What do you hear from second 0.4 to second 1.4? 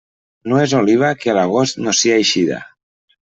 No és oliva que a